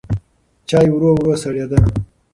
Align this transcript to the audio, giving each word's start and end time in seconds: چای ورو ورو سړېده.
چای 0.69 0.87
ورو 0.93 1.09
ورو 1.15 1.33
سړېده. 1.43 1.79